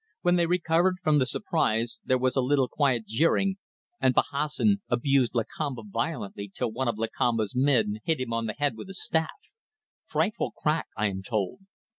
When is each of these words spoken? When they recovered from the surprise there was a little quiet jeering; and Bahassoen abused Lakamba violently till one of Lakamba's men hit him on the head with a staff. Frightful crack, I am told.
When 0.23 0.35
they 0.35 0.47
recovered 0.47 0.97
from 1.03 1.19
the 1.19 1.27
surprise 1.27 1.99
there 2.03 2.17
was 2.17 2.35
a 2.35 2.41
little 2.41 2.67
quiet 2.67 3.05
jeering; 3.05 3.57
and 3.99 4.15
Bahassoen 4.15 4.81
abused 4.89 5.35
Lakamba 5.35 5.83
violently 5.85 6.49
till 6.51 6.71
one 6.71 6.87
of 6.87 6.97
Lakamba's 6.97 7.55
men 7.55 7.99
hit 8.03 8.19
him 8.19 8.33
on 8.33 8.47
the 8.47 8.53
head 8.53 8.75
with 8.75 8.89
a 8.89 8.95
staff. 8.95 9.29
Frightful 10.07 10.53
crack, 10.53 10.87
I 10.97 11.05
am 11.05 11.21
told. 11.21 11.59